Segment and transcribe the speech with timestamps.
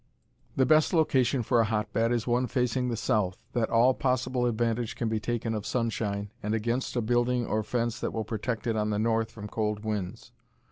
[0.55, 4.95] The best location for a hotbed is one facing the south, that all possible advantage
[4.95, 8.75] can be taken of sunshine, and against a building or fence that will protect it
[8.75, 10.31] on the north from cold winds.